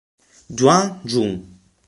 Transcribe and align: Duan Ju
Duan 0.57 0.97
Ju 1.05 1.37